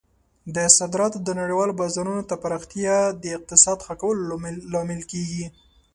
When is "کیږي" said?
5.11-5.45